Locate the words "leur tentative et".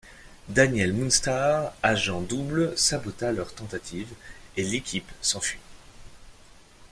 3.31-4.63